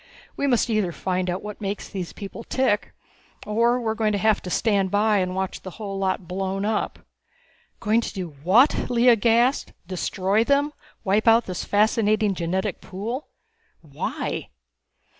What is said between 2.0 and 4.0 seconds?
people tick or we are